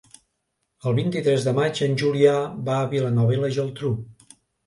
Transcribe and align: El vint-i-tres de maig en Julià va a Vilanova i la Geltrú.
El 0.91 0.95
vint-i-tres 0.99 1.45
de 1.49 1.53
maig 1.59 1.81
en 1.89 1.93
Julià 2.03 2.33
va 2.69 2.79
a 2.85 2.89
Vilanova 2.95 3.35
i 3.35 3.39
la 3.43 3.53
Geltrú. 3.59 3.93